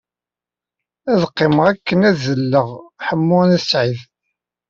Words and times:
Ad 1.11 1.21
qqimeɣ 1.29 1.65
akken 1.73 1.99
ad 2.09 2.21
alleɣ 2.33 2.67
Ḥemmu 3.05 3.41
n 3.47 3.55
At 3.57 3.63
Sɛid. 3.69 3.99